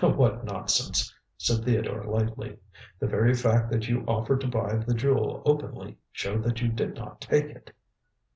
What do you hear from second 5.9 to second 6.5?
showed